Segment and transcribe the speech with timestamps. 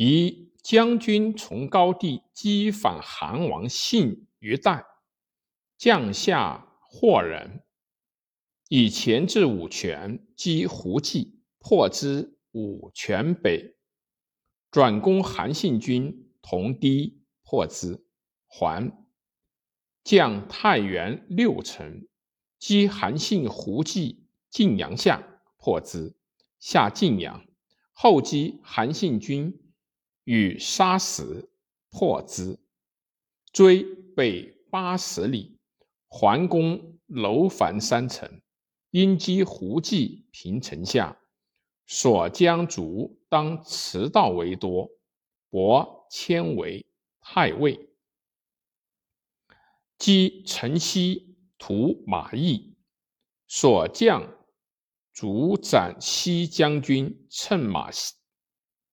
[0.00, 4.84] 以将军从高地击反韩王信于代，
[5.76, 7.64] 将下获人，
[8.68, 13.74] 以前至武泉击胡骑，破之武泉北，
[14.70, 18.06] 转攻韩信军同堤，破之，
[18.46, 18.92] 还。
[20.04, 22.06] 将太原六城，
[22.56, 26.14] 击韩信胡骑晋阳下，破之，
[26.60, 27.44] 下晋阳。
[27.92, 29.60] 后击韩信军，
[30.28, 31.50] 与杀死，
[31.88, 32.58] 破之，
[33.50, 33.82] 追
[34.14, 35.58] 北八十里，
[36.06, 38.42] 桓公楼烦三城，
[38.90, 41.18] 因击胡骑平城下，
[41.86, 44.90] 所将卒当驰道为多，
[45.48, 46.84] 伯迁为
[47.22, 47.88] 太尉。
[49.96, 52.76] 击陈豨屠马邑，
[53.46, 54.44] 所将
[55.10, 57.90] 卒斩西将军乘马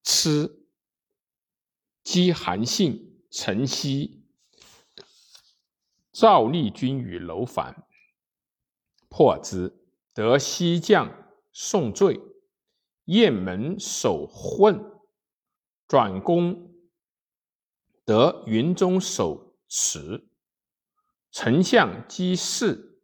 [0.02, 0.65] 吃。
[2.06, 4.22] 击韩信、陈豨、
[6.12, 7.88] 赵立军于楼烦，
[9.10, 9.76] 破之，
[10.14, 12.22] 得西将宋罪，
[13.06, 14.80] 雁门守混，
[15.88, 16.76] 转攻，
[18.06, 20.30] 得云中守迟。
[21.32, 23.00] 丞相击士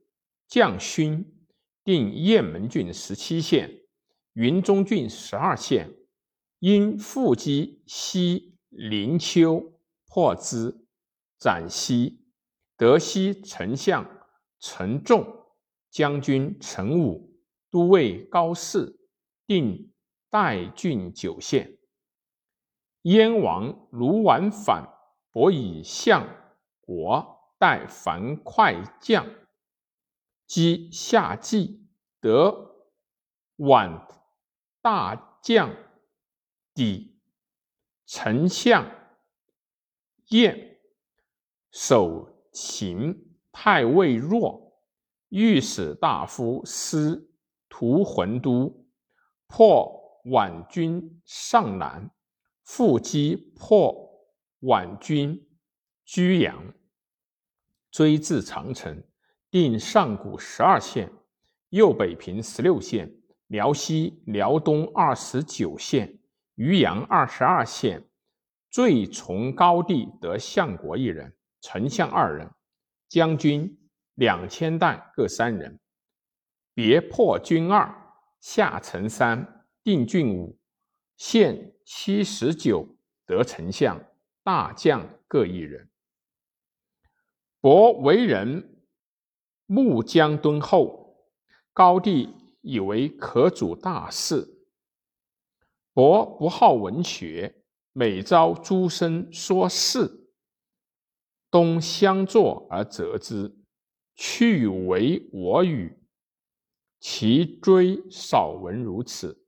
[0.47, 1.43] 将勋，
[1.83, 3.81] 定雁门郡十七县，
[4.33, 5.97] 云中郡十二县。
[6.59, 10.87] 因复击西临丘，破之，
[11.37, 12.25] 斩西。
[12.75, 14.09] 得西丞相
[14.59, 15.45] 陈仲、
[15.91, 18.99] 将军陈武、都尉高适，
[19.45, 19.93] 定
[20.31, 21.77] 代郡九县。
[23.03, 24.87] 燕王卢绾反，
[25.31, 26.27] 伯以相
[26.81, 27.37] 国。
[27.61, 29.23] 代樊哙将，
[30.47, 31.87] 击夏季，
[32.19, 32.87] 得
[33.57, 34.07] 宛
[34.81, 35.71] 大将
[36.73, 37.20] 抵
[38.13, 38.91] 丞相
[40.31, 40.77] 晏
[41.71, 44.73] 守秦太尉若，
[45.29, 47.31] 御史大夫司
[47.69, 48.85] 徒浑都，
[49.47, 52.11] 破宛军上南，
[52.65, 53.95] 复击破
[54.63, 55.47] 宛军
[56.03, 56.73] 居阳。
[57.91, 59.01] 追至长城，
[59.49, 61.09] 定上谷十二县，
[61.69, 63.09] 右北平十六县，
[63.47, 66.19] 辽西、辽东二十九县，
[66.61, 68.07] 渔阳二十二县。
[68.69, 72.47] 最从高地得相国一人，丞相二人，
[73.09, 73.79] 将军
[74.13, 75.79] 两千担各三人。
[76.75, 77.91] 别破军二，
[78.39, 80.57] 下城三，定郡五，
[81.17, 82.87] 县七十九，
[83.25, 83.99] 得丞相、
[84.43, 85.89] 大将各一人。
[87.59, 88.85] 伯为人
[89.65, 91.27] 木将敦厚，
[91.73, 92.29] 高帝
[92.61, 94.60] 以为可主大事。
[95.93, 100.29] 伯不好文学，每遭诸生说事，
[101.49, 103.57] 东相作而责之，
[104.15, 105.97] 去为我语。
[106.99, 109.43] 其追少闻如此。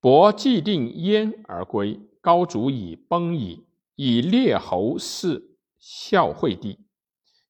[0.00, 3.66] 伯既定燕而归，高祖以崩矣，
[3.96, 5.56] 以列侯事。
[5.78, 6.80] 孝惠帝，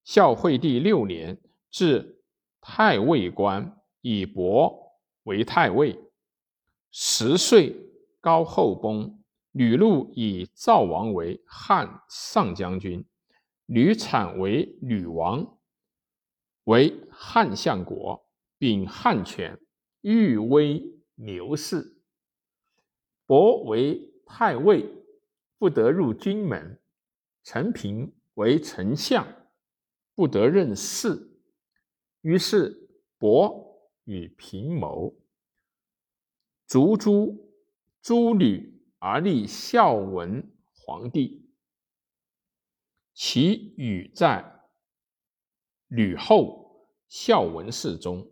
[0.05, 2.21] 孝惠帝六年，至
[2.61, 4.93] 太尉官，以伯
[5.23, 5.99] 为太尉。
[6.91, 7.77] 十岁，
[8.21, 9.23] 高后崩，
[9.53, 13.05] 吕禄以赵王为汉上将军，
[13.67, 15.59] 吕产为吕王，
[16.65, 18.27] 为汉相国，
[18.59, 19.59] 秉汉权，
[20.01, 20.83] 欲威
[21.15, 22.01] 刘氏。
[23.27, 24.93] 伯为太尉，
[25.59, 26.81] 不得入军门。
[27.43, 28.13] 陈平。
[28.35, 29.27] 为丞相，
[30.15, 31.41] 不得任事，
[32.21, 32.89] 于是
[33.19, 35.13] 伯与平谋，
[36.69, 37.51] 逐诸
[38.03, 41.51] 诸吕而立孝文皇帝。
[43.15, 44.45] 其语在
[45.89, 48.31] 吕后孝文氏中。